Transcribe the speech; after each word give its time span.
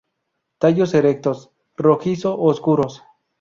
Tallos 0.57 0.95
erectos, 0.95 1.51
rojizo-oscuros. 1.77 3.03